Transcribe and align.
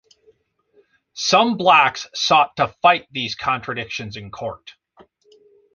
Some 1.13 1.57
Blacks 1.57 2.07
sought 2.15 2.55
to 2.57 2.69
fight 2.81 3.05
these 3.11 3.35
contradictions 3.35 4.17
in 4.17 4.31
court. 4.31 4.73